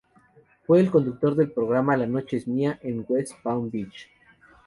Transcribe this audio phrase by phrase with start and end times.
[0.65, 4.07] Fue el conductor del programa la Noche es mía en West Palm Beach.